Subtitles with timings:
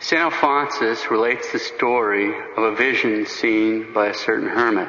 [0.00, 0.20] St.
[0.22, 4.88] Alphonsus relates the story of a vision seen by a certain hermit.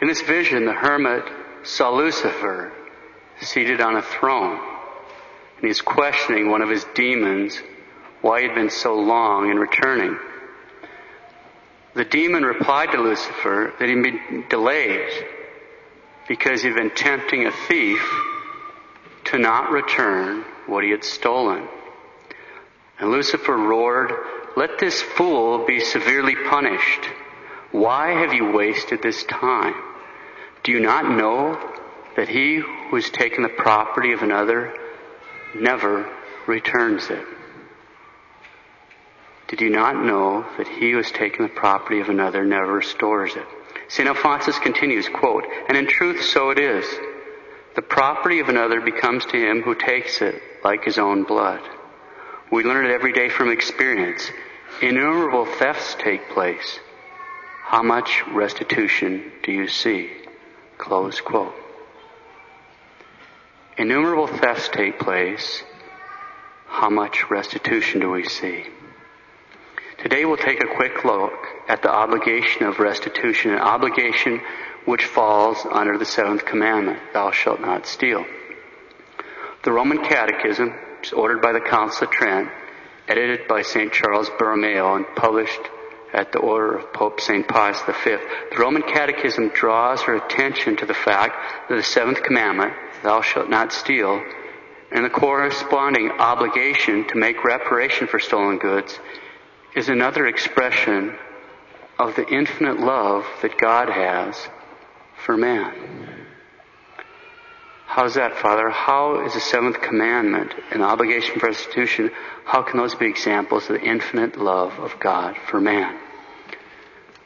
[0.00, 1.24] In this vision, the hermit
[1.62, 2.72] saw Lucifer
[3.40, 4.58] seated on a throne,
[5.58, 7.60] and he's questioning one of his demons
[8.22, 10.18] why he'd been so long in returning.
[11.94, 15.10] The demon replied to Lucifer that he'd been delayed
[16.28, 18.02] because he'd been tempting a thief
[19.24, 21.66] to not return what he had stolen.
[22.98, 24.12] And Lucifer roared,
[24.56, 27.08] Let this fool be severely punished.
[27.70, 29.74] Why have you wasted this time?
[30.64, 31.58] Do you not know
[32.16, 34.74] that he who has taken the property of another
[35.54, 36.10] never
[36.46, 37.24] returns it?
[39.48, 43.34] Did you not know that he who has taken the property of another never restores
[43.34, 43.46] it?
[43.88, 44.08] St.
[44.08, 46.84] Alphonsus continues, quote, And in truth so it is.
[47.74, 51.60] The property of another becomes to him who takes it like his own blood.
[52.50, 54.30] We learn it every day from experience.
[54.80, 56.78] Innumerable thefts take place.
[57.64, 60.10] How much restitution do you see?
[60.78, 61.54] Close quote.
[63.76, 65.62] Innumerable thefts take place.
[66.66, 68.64] How much restitution do we see?
[69.98, 71.32] Today we'll take a quick look
[71.68, 74.40] at the obligation of restitution, an obligation
[74.84, 78.24] which falls under the seventh commandment, thou shalt not steal.
[79.64, 80.72] The Roman Catechism
[81.12, 82.48] ordered by the Council of Trent,
[83.06, 83.92] edited by St.
[83.92, 85.60] Charles Borromeo and published
[86.12, 87.46] at the order of Pope St.
[87.46, 87.92] Pius V.
[88.50, 93.50] The Roman Catechism draws our attention to the fact that the seventh commandment, thou shalt
[93.50, 94.22] not steal,
[94.90, 98.98] and the corresponding obligation to make reparation for stolen goods
[99.76, 101.14] is another expression
[101.98, 104.48] of the infinite love that God has
[105.24, 106.07] for man.
[107.98, 108.70] How's that, Father?
[108.70, 112.12] How is the seventh commandment an obligation for restitution?
[112.44, 115.98] How can those be examples of the infinite love of God for man?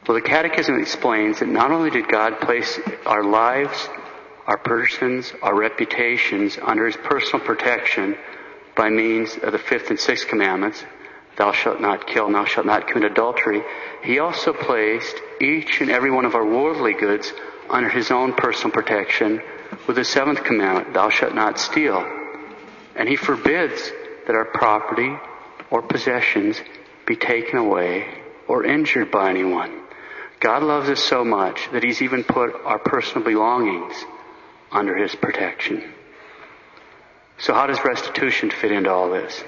[0.07, 3.87] Well, the Catechism explains that not only did God place our lives,
[4.47, 8.17] our persons, our reputations under His personal protection
[8.75, 10.83] by means of the fifth and sixth commandments,
[11.37, 13.61] thou shalt not kill, thou shalt not commit adultery,
[14.01, 17.31] he also placed each and every one of our worldly goods
[17.69, 19.39] under his own personal protection
[19.87, 21.99] with the seventh commandment, thou shalt not steal.
[22.95, 23.91] And he forbids
[24.27, 25.15] that our property
[25.69, 26.61] or possessions
[27.05, 28.07] be taken away
[28.47, 29.81] or injured by anyone.
[30.39, 33.95] God loves us so much that he's even put our personal belongings
[34.71, 35.93] under his protection.
[37.37, 39.43] So how does restitution fit into all this?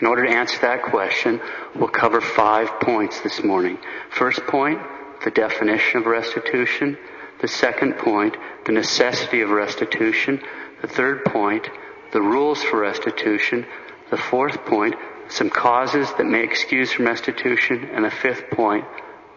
[0.00, 1.40] In order to answer that question,
[1.74, 3.78] we'll cover five points this morning.
[4.10, 4.80] First point,
[5.24, 6.98] the definition of restitution.
[7.40, 10.40] The second point, the necessity of restitution.
[10.82, 11.68] The third point,
[12.12, 13.66] the rules for restitution.
[14.10, 14.94] The fourth point,
[15.28, 17.88] some causes that may excuse from restitution.
[17.92, 18.84] And the fifth point,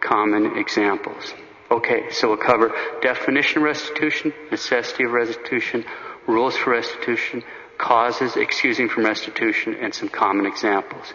[0.00, 1.34] common examples.
[1.70, 2.72] Okay, so we'll cover
[3.02, 5.84] definition of restitution, necessity of restitution,
[6.26, 7.42] rules for restitution,
[7.76, 11.12] causes excusing from restitution, and some common examples.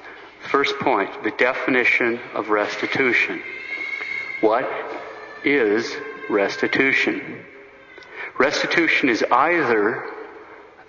[0.51, 3.41] First point, the definition of restitution.
[4.41, 4.69] What
[5.43, 5.95] is
[6.33, 7.45] restitution?
[8.37, 10.03] Restitution is either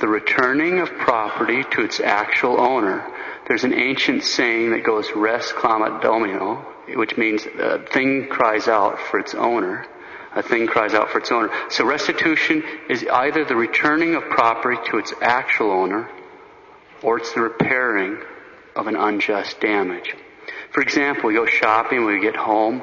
[0.00, 3.06] the returning of property to its actual owner.
[3.46, 6.66] There's an ancient saying that goes res clamat domino,
[6.96, 9.86] which means a thing cries out for its owner
[10.34, 11.50] a thing cries out for its owner.
[11.70, 16.10] So restitution is either the returning of property to its actual owner
[17.02, 18.18] or it's the repairing
[18.74, 20.14] of an unjust damage.
[20.70, 22.82] For example, we go shopping, we get home,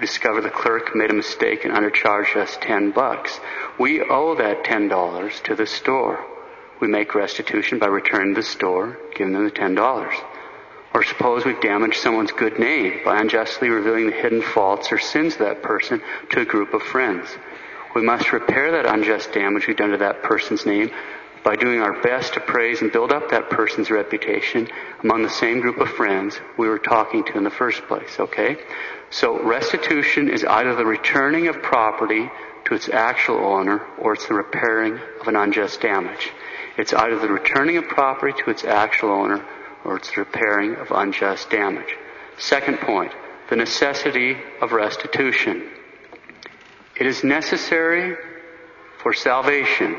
[0.00, 3.38] we discover the clerk made a mistake and undercharged us 10 bucks.
[3.78, 6.24] We owe that $10 to the store.
[6.80, 10.14] We make restitution by returning to the store, giving them the $10.
[10.94, 15.34] Or suppose we've damaged someone's good name by unjustly revealing the hidden faults or sins
[15.34, 16.00] of that person
[16.30, 17.28] to a group of friends.
[17.94, 20.90] We must repair that unjust damage we've done to that person's name
[21.42, 24.68] by doing our best to praise and build up that person's reputation
[25.02, 28.58] among the same group of friends we were talking to in the first place, okay?
[29.10, 32.30] So restitution is either the returning of property
[32.66, 36.30] to its actual owner or it's the repairing of an unjust damage.
[36.76, 39.44] It's either the returning of property to its actual owner
[39.84, 41.96] or its the repairing of unjust damage.
[42.38, 43.12] Second point,
[43.48, 45.68] the necessity of restitution.
[46.96, 48.16] It is necessary
[48.98, 49.96] for salvation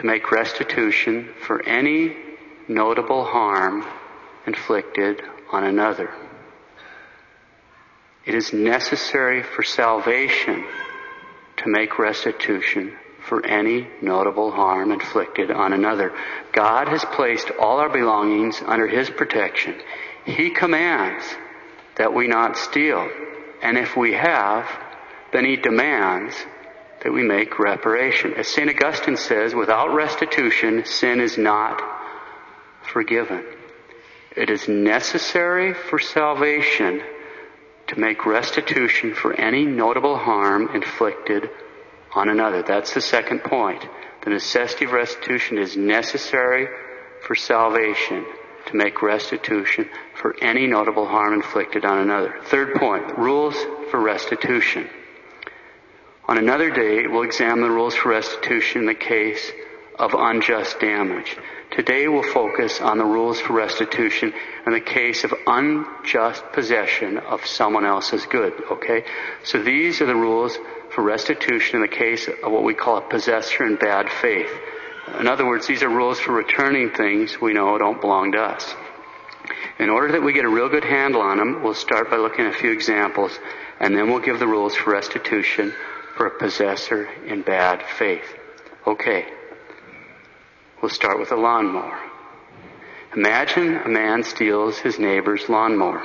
[0.00, 2.16] to make restitution for any
[2.68, 3.84] notable harm
[4.46, 5.20] inflicted
[5.52, 6.10] on another.
[8.24, 10.64] It is necessary for salvation
[11.58, 12.96] to make restitution
[13.28, 16.14] for any notable harm inflicted on another.
[16.52, 19.74] God has placed all our belongings under His protection.
[20.24, 21.24] He commands
[21.96, 23.06] that we not steal.
[23.60, 24.66] And if we have,
[25.34, 26.34] then He demands
[27.02, 28.34] that we make reparation.
[28.34, 28.68] As St.
[28.68, 31.80] Augustine says, without restitution, sin is not
[32.82, 33.44] forgiven.
[34.36, 37.02] It is necessary for salvation
[37.88, 41.50] to make restitution for any notable harm inflicted
[42.14, 42.62] on another.
[42.62, 43.84] That's the second point.
[44.22, 46.68] The necessity of restitution is necessary
[47.26, 48.24] for salvation
[48.66, 52.36] to make restitution for any notable harm inflicted on another.
[52.44, 53.56] Third point, rules
[53.90, 54.88] for restitution.
[56.30, 59.50] On another day, we'll examine the rules for restitution in the case
[59.98, 61.36] of unjust damage.
[61.72, 64.32] Today we'll focus on the rules for restitution
[64.64, 69.02] in the case of unjust possession of someone else's good, okay?
[69.42, 70.56] So these are the rules
[70.94, 74.52] for restitution in the case of what we call a possessor in bad faith.
[75.18, 78.72] In other words, these are rules for returning things we know don't belong to us.
[79.80, 82.44] In order that we get a real good handle on them, we'll start by looking
[82.46, 83.36] at a few examples,
[83.80, 85.74] and then we'll give the rules for restitution
[86.20, 88.36] for a possessor in bad faith.
[88.86, 89.24] Okay.
[90.82, 91.98] We'll start with a lawnmower.
[93.16, 96.04] Imagine a man steals his neighbor's lawnmower.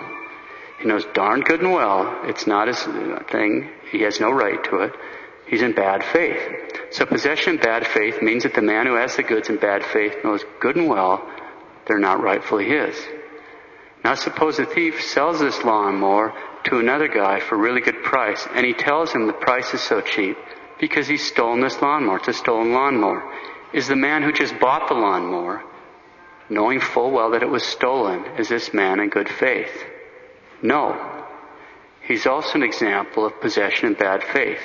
[0.79, 3.69] He knows darn good and well it's not his uh, thing.
[3.91, 4.93] He has no right to it.
[5.47, 6.39] He's in bad faith.
[6.91, 9.83] So possession in bad faith means that the man who has the goods in bad
[9.83, 11.29] faith knows good and well
[11.87, 12.95] they're not rightfully his.
[14.05, 16.31] Now suppose a thief sells this lawnmower
[16.65, 19.81] to another guy for a really good price, and he tells him the price is
[19.81, 20.37] so cheap
[20.79, 22.17] because he's stolen this lawnmower.
[22.17, 23.23] It's a stolen lawnmower.
[23.73, 25.63] Is the man who just bought the lawnmower,
[26.51, 29.73] knowing full well that it was stolen, is this man in good faith?
[30.61, 31.25] No.
[32.01, 34.61] He's also an example of possession in bad faith.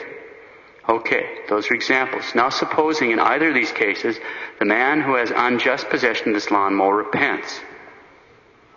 [0.87, 2.35] Okay, those are examples.
[2.35, 4.21] Now supposing in either of these cases,
[4.59, 7.59] the man who has unjust possession of this lawnmower repents.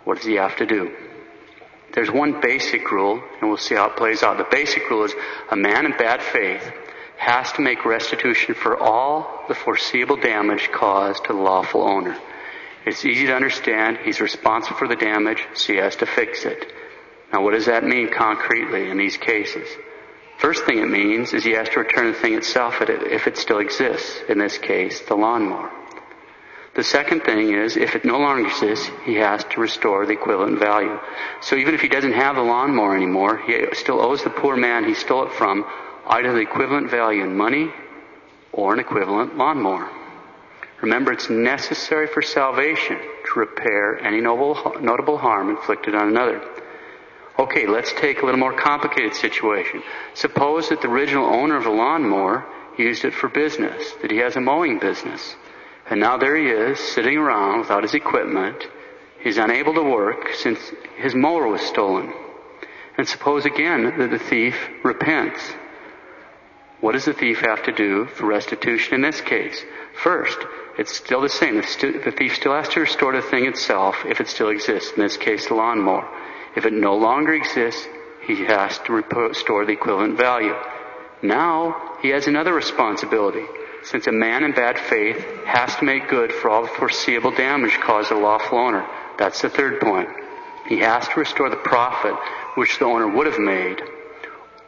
[0.04, 0.94] What does he have to do?
[1.94, 4.36] There's one basic rule, and we'll see how it plays out.
[4.38, 5.14] The basic rule is
[5.50, 6.72] a man in bad faith
[7.16, 12.18] has to make restitution for all the foreseeable damage caused to the lawful owner.
[12.84, 13.98] It's easy to understand.
[14.04, 16.72] He's responsible for the damage, so he has to fix it.
[17.32, 19.68] Now what does that mean concretely in these cases?
[20.38, 23.60] First thing it means is he has to return the thing itself if it still
[23.60, 24.20] exists.
[24.28, 25.70] In this case, the lawnmower.
[26.74, 30.58] The second thing is, if it no longer exists, he has to restore the equivalent
[30.58, 30.98] value.
[31.40, 34.84] So even if he doesn't have the lawnmower anymore, he still owes the poor man
[34.84, 35.64] he stole it from
[36.08, 37.70] either the equivalent value in money
[38.52, 39.88] or an equivalent lawnmower.
[40.82, 46.42] Remember, it's necessary for salvation to repair any notable harm inflicted on another.
[47.38, 49.82] Okay, let's take a little more complicated situation.
[50.14, 52.44] Suppose that the original owner of the lawnmower
[52.76, 55.36] used it for business, that he has a mowing business.
[55.90, 58.64] And now there he is, sitting around without his equipment.
[59.20, 60.58] He's unable to work since
[60.96, 62.12] his mower was stolen.
[62.96, 65.40] And suppose again that the thief repents.
[66.80, 69.62] What does the thief have to do for restitution in this case?
[70.02, 70.38] First,
[70.78, 71.56] it's still the same.
[71.56, 75.16] The thief still has to restore the thing itself if it still exists, in this
[75.16, 76.08] case the lawnmower.
[76.56, 77.86] If it no longer exists,
[78.26, 80.54] he has to restore the equivalent value.
[81.22, 83.44] Now, he has another responsibility
[83.84, 87.78] since a man in bad faith has to make good for all the foreseeable damage
[87.80, 88.86] caused to the lawful owner.
[89.18, 90.08] That's the third point.
[90.66, 92.14] He has to restore the profit
[92.54, 93.82] which the owner would have made,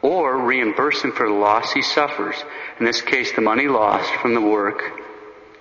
[0.01, 2.35] or reimburse him for the loss he suffers.
[2.79, 4.81] In this case, the money lost from the work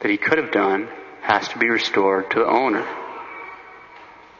[0.02, 0.88] that he could have done
[1.22, 2.86] has to be restored to the owner.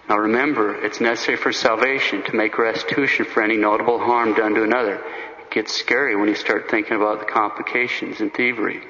[0.09, 4.63] Now remember, it's necessary for salvation to make restitution for any notable harm done to
[4.63, 4.97] another.
[5.41, 8.83] It gets scary when you start thinking about the complications in thievery.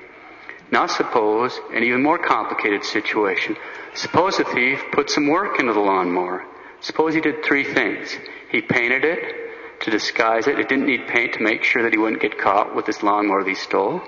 [0.70, 3.56] Now suppose an even more complicated situation.
[3.94, 6.44] Suppose a thief put some work into the lawnmower.
[6.80, 8.16] Suppose he did three things.
[8.50, 10.58] He painted it to disguise it.
[10.58, 13.42] It didn't need paint to make sure that he wouldn't get caught with this lawnmower
[13.44, 14.02] that he stole.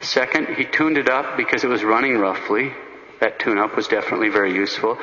[0.00, 2.72] Second, he tuned it up because it was running roughly.
[3.20, 4.98] That tune-up was definitely very useful.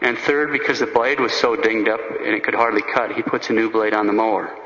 [0.00, 3.22] And third, because the blade was so dinged up and it could hardly cut, he
[3.22, 4.56] puts a new blade on the mower.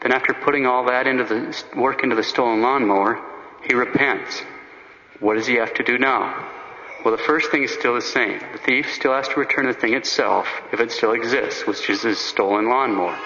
[0.00, 3.20] Then after putting all that into the work into the stolen lawnmower,
[3.64, 4.42] he repents.
[5.20, 6.52] What does he have to do now?
[7.04, 8.40] Well, the first thing is still the same.
[8.52, 12.02] The thief still has to return the thing itself, if it still exists, which is
[12.02, 13.16] his stolen lawnmower.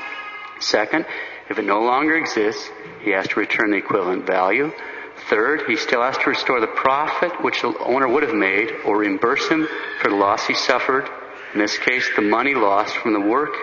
[0.61, 1.07] Second,
[1.49, 2.71] if it no longer exists,
[3.03, 4.71] he has to return the equivalent value.
[5.29, 8.99] Third, he still has to restore the profit which the owner would have made or
[8.99, 9.67] reimburse him
[10.01, 11.09] for the loss he suffered.
[11.55, 13.55] In this case, the money lost from the work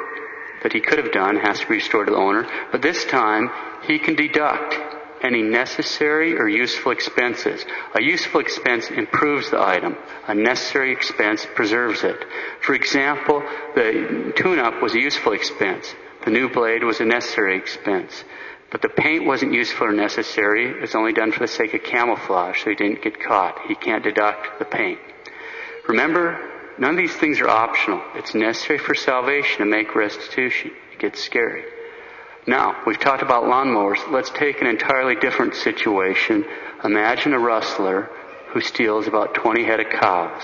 [0.63, 2.47] that he could have done has to be restored to the owner.
[2.71, 3.49] But this time,
[3.83, 4.86] he can deduct
[5.23, 7.65] any necessary or useful expenses.
[7.95, 9.97] A useful expense improves the item.
[10.27, 12.17] A necessary expense preserves it.
[12.61, 13.41] For example,
[13.75, 15.93] the tune-up was a useful expense.
[16.25, 18.23] The new blade was a necessary expense.
[18.69, 20.69] But the paint wasn't useful or necessary.
[20.69, 23.59] It was only done for the sake of camouflage, so he didn't get caught.
[23.67, 24.99] He can't deduct the paint.
[25.87, 26.37] Remember,
[26.77, 28.01] none of these things are optional.
[28.15, 30.71] It's necessary for salvation to make restitution.
[30.91, 31.63] It gets scary.
[32.47, 34.09] Now, we've talked about lawnmowers.
[34.09, 36.45] Let's take an entirely different situation.
[36.81, 38.09] Imagine a rustler
[38.53, 40.41] who steals about 20 head of cows.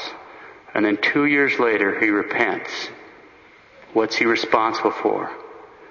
[0.74, 2.90] And then two years later, he repents.
[3.94, 5.32] What's he responsible for?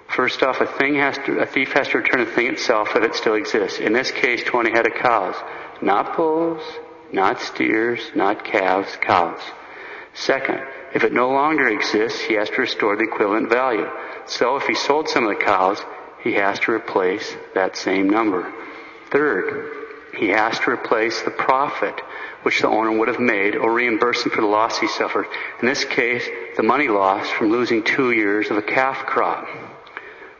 [0.09, 3.03] First off, a thing has to, a thief has to return the thing itself if
[3.03, 3.79] it still exists.
[3.79, 5.37] In this case, 20 head of cows.
[5.81, 6.63] Not bulls,
[7.11, 9.41] not steers, not calves, cows.
[10.13, 10.61] Second,
[10.95, 13.89] if it no longer exists, he has to restore the equivalent value.
[14.27, 15.83] So if he sold some of the cows,
[16.23, 18.53] he has to replace that same number.
[19.11, 19.71] Third,
[20.17, 22.01] he has to replace the profit
[22.43, 25.27] which the owner would have made or reimburse him for the loss he suffered.
[25.61, 26.27] In this case,
[26.57, 29.47] the money lost from losing two years of a calf crop.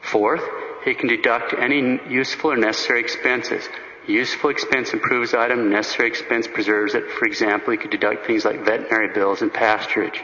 [0.01, 0.43] Fourth,
[0.85, 3.69] he can deduct any useful or necessary expenses.
[4.07, 7.09] Useful expense improves item, necessary expense preserves it.
[7.11, 10.21] For example, he could deduct things like veterinary bills and pasturage.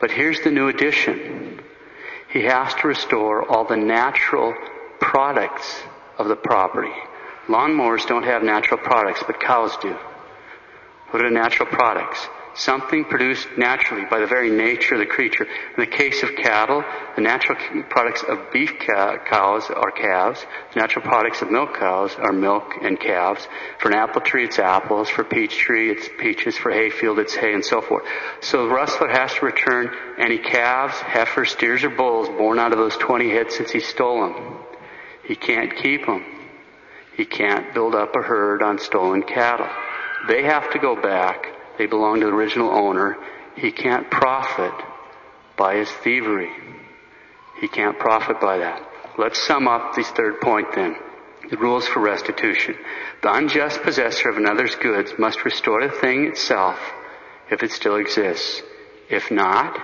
[0.00, 1.60] But here's the new addition.
[2.30, 4.54] He has to restore all the natural
[5.00, 5.82] products
[6.18, 6.92] of the property.
[7.46, 9.96] Lawnmowers don't have natural products, but cows do.
[11.10, 12.28] What are natural products?
[12.58, 15.44] something produced naturally by the very nature of the creature.
[15.44, 20.44] In the case of cattle, the natural products of beef cows are calves.
[20.74, 23.46] The natural products of milk cows are milk and calves.
[23.78, 25.08] For an apple tree, it's apples.
[25.08, 26.56] For a peach tree, it's peaches.
[26.56, 28.04] For a hayfield, it's hay and so forth.
[28.40, 32.78] So the rustler has to return any calves, heifers, steers, or bulls born out of
[32.78, 34.58] those 20 heads since he stole them.
[35.28, 36.24] He can't keep them.
[37.16, 39.68] He can't build up a herd on stolen cattle.
[40.26, 43.16] They have to go back they belong to the original owner.
[43.54, 44.72] He can't profit
[45.56, 46.50] by his thievery.
[47.60, 48.82] He can't profit by that.
[49.16, 50.96] Let's sum up this third point then.
[51.50, 52.76] The rules for restitution.
[53.22, 56.78] The unjust possessor of another's goods must restore the thing itself
[57.50, 58.60] if it still exists.
[59.08, 59.78] If not,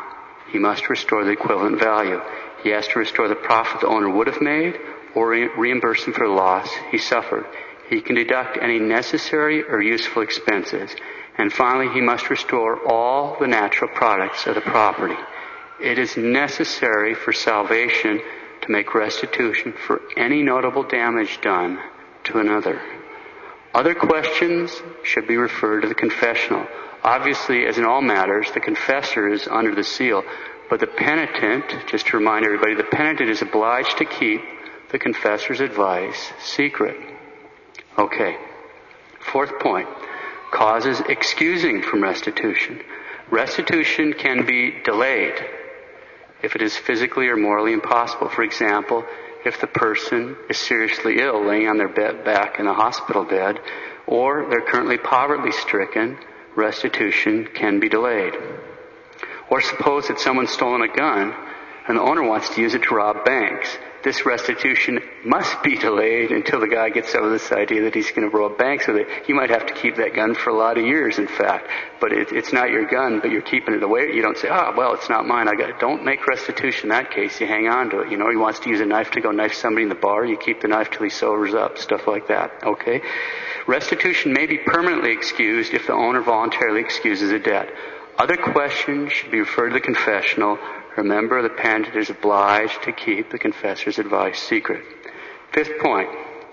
[0.52, 2.20] he must restore the equivalent value.
[2.62, 4.78] He has to restore the profit the owner would have made
[5.14, 7.46] or reimburse him for the loss he suffered.
[7.88, 10.94] He can deduct any necessary or useful expenses.
[11.36, 15.16] And finally, he must restore all the natural products of the property.
[15.80, 18.20] It is necessary for salvation
[18.62, 21.78] to make restitution for any notable damage done
[22.24, 22.80] to another.
[23.74, 24.70] Other questions
[25.02, 26.66] should be referred to the confessional.
[27.02, 30.22] Obviously, as in all matters, the confessor is under the seal,
[30.70, 34.40] but the penitent, just to remind everybody, the penitent is obliged to keep
[34.94, 36.96] the confessor's advice secret.
[37.98, 38.36] Okay.
[39.18, 39.88] Fourth point
[40.52, 42.80] causes excusing from restitution.
[43.28, 45.34] Restitution can be delayed
[46.44, 48.28] if it is physically or morally impossible.
[48.28, 49.04] For example,
[49.44, 53.58] if the person is seriously ill, laying on their bed back in a hospital bed,
[54.06, 56.16] or they're currently poverty stricken,
[56.54, 58.34] restitution can be delayed.
[59.50, 61.34] Or suppose that someone's stolen a gun
[61.86, 66.30] and the owner wants to use it to rob banks this restitution must be delayed
[66.30, 69.08] until the guy gets over this idea that he's going to rob banks with it.
[69.26, 71.68] You might have to keep that gun for a lot of years, in fact.
[72.00, 74.12] But it, it's not your gun, but you're keeping it away.
[74.12, 75.48] You don't say, ah, oh, well, it's not mine.
[75.48, 75.80] I got it.
[75.80, 77.40] Don't make restitution in that case.
[77.40, 78.10] You hang on to it.
[78.10, 80.26] You know, he wants to use a knife to go knife somebody in the bar.
[80.26, 81.78] You keep the knife till he sobers up.
[81.78, 82.62] Stuff like that.
[82.62, 83.00] Okay?
[83.66, 87.70] Restitution may be permanently excused if the owner voluntarily excuses a debt.
[88.18, 90.58] Other questions should be referred to the confessional
[90.96, 94.84] Remember, the penitent is obliged to keep the confessor's advice secret.
[95.52, 96.08] Fifth point,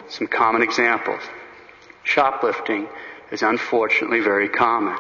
[0.08, 1.22] some common examples.
[2.04, 2.88] Shoplifting
[3.32, 4.98] is unfortunately very common.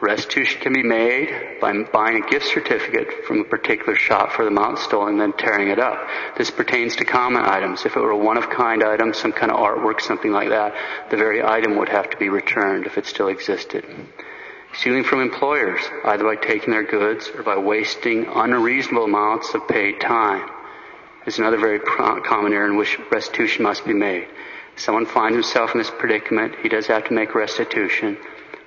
[0.00, 4.50] Restitution can be made by buying a gift certificate from a particular shop for the
[4.50, 6.08] amount stolen and then tearing it up.
[6.38, 7.84] This pertains to common items.
[7.84, 10.74] If it were a one-of-kind item, some kind of artwork, something like that,
[11.10, 13.84] the very item would have to be returned if it still existed.
[14.72, 20.00] Stealing from employers, either by taking their goods or by wasting unreasonable amounts of paid
[20.00, 20.48] time,
[21.26, 24.28] is another very common error in which restitution must be made.
[24.74, 28.16] If someone finds himself in this predicament, he does have to make restitution,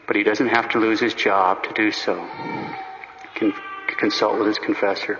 [0.05, 2.15] but he doesn't have to lose his job to do so.
[3.36, 3.53] Can
[3.98, 5.19] consult with his confessor.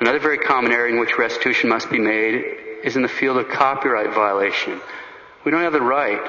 [0.00, 2.44] Another very common area in which restitution must be made
[2.84, 4.80] is in the field of copyright violation.
[5.44, 6.20] We don't have the right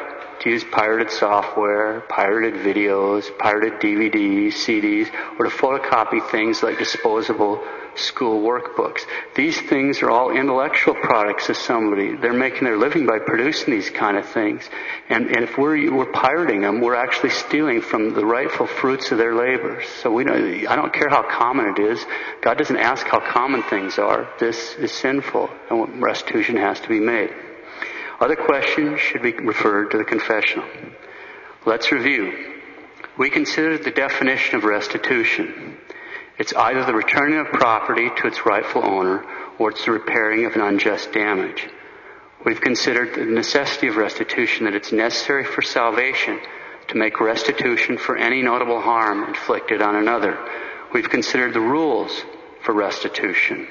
[0.41, 7.63] to use pirated software, pirated videos, pirated DVDs, CDs, or to photocopy things like disposable
[7.95, 9.01] school workbooks.
[9.35, 12.15] These things are all intellectual products of somebody.
[12.15, 14.67] They're making their living by producing these kind of things.
[15.09, 19.17] And, and if we're, we're pirating them, we're actually stealing from the rightful fruits of
[19.17, 19.87] their labors.
[20.01, 22.03] So we don't, I don't care how common it is.
[22.41, 24.27] God doesn't ask how common things are.
[24.39, 27.31] This is sinful and restitution has to be made.
[28.21, 30.67] Other questions should be referred to the confessional.
[31.65, 32.59] Let's review.
[33.17, 35.77] We considered the definition of restitution.
[36.37, 39.25] It's either the returning of property to its rightful owner
[39.57, 41.67] or it's the repairing of an unjust damage.
[42.45, 46.39] We've considered the necessity of restitution, that it's necessary for salvation
[46.89, 50.37] to make restitution for any notable harm inflicted on another.
[50.93, 52.23] We've considered the rules
[52.61, 53.67] for restitution.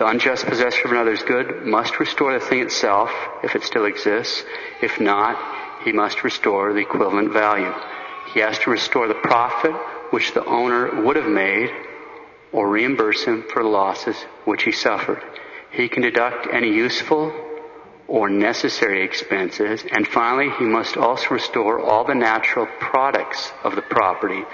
[0.00, 3.12] The unjust possessor of another's good must restore the thing itself
[3.44, 4.42] if it still exists.
[4.80, 5.36] If not,
[5.84, 7.70] he must restore the equivalent value.
[8.32, 9.74] He has to restore the profit
[10.10, 11.68] which the owner would have made
[12.50, 14.16] or reimburse him for the losses
[14.46, 15.22] which he suffered.
[15.70, 17.34] He can deduct any useful
[18.08, 23.82] or necessary expenses, and finally, he must also restore all the natural products of the
[23.82, 24.44] property.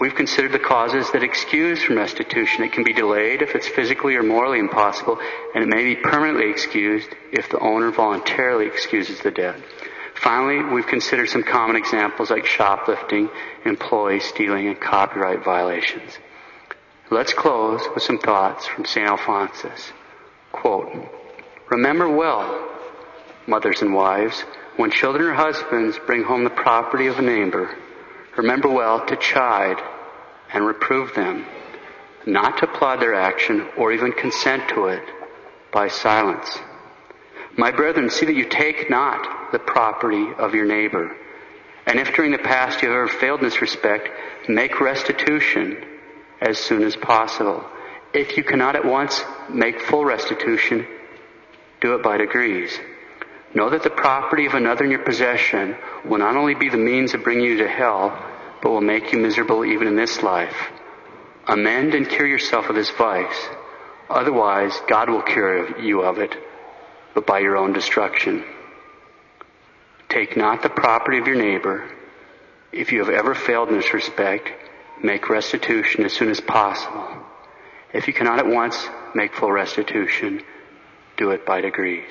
[0.00, 2.64] We've considered the causes that excuse from restitution.
[2.64, 5.18] It can be delayed if it's physically or morally impossible,
[5.54, 9.56] and it may be permanently excused if the owner voluntarily excuses the debt.
[10.14, 13.28] Finally, we've considered some common examples like shoplifting,
[13.64, 16.18] employee stealing, and copyright violations.
[17.10, 19.08] Let's close with some thoughts from St.
[19.08, 19.92] Alphonsus.
[20.50, 20.90] Quote,
[21.70, 22.68] Remember well,
[23.46, 24.40] mothers and wives,
[24.76, 27.76] when children or husbands bring home the property of a neighbor,
[28.36, 29.80] remember well to chide
[30.52, 31.46] and reprove them,
[32.26, 35.02] not to applaud their action or even consent to it
[35.72, 36.58] by silence.
[37.56, 41.16] My brethren, see that you take not the property of your neighbor.
[41.86, 44.08] And if during the past you have ever failed in this respect,
[44.48, 45.84] make restitution
[46.40, 47.64] as soon as possible.
[48.12, 50.86] If you cannot at once make full restitution,
[51.80, 52.78] do it by degrees.
[53.54, 57.14] Know that the property of another in your possession will not only be the means
[57.14, 58.10] of bringing you to hell,
[58.60, 60.70] but will make you miserable even in this life.
[61.46, 63.48] Amend and cure yourself of this vice.
[64.10, 66.34] Otherwise, God will cure you of it,
[67.14, 68.44] but by your own destruction.
[70.08, 71.88] Take not the property of your neighbor.
[72.72, 74.50] If you have ever failed in this respect,
[75.02, 77.08] make restitution as soon as possible.
[77.92, 80.42] If you cannot at once make full restitution,
[81.16, 82.10] do it by degrees.